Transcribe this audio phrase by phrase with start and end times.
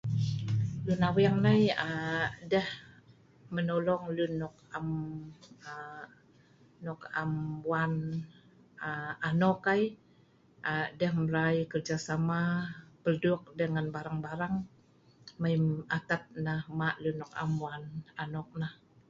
[0.83, 2.25] Luen aweng nai aa..
[2.51, 2.67] deh
[3.55, 4.87] menolong luen nok am
[5.71, 6.05] aa..
[6.85, 7.31] nok am
[7.71, 7.93] wan
[8.85, 9.11] aa..
[9.29, 9.83] anok ai
[10.71, 10.73] a..
[10.99, 12.39] deeh mbrai kerjasama.
[13.03, 14.55] peldiuk deh ngan barang-barang
[15.41, 15.55] mai
[15.97, 17.83] atat nah mmaq luen nok am wan
[18.23, 18.73] anok nah